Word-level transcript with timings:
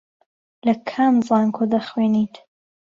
لە 0.65 0.73
کام 0.89 1.13
زانکۆ 1.27 1.63
دەخوێنیت؟ 1.73 2.35